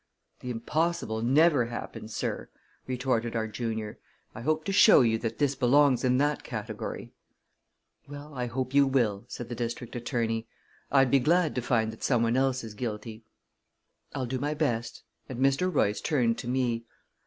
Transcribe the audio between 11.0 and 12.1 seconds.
be glad to find that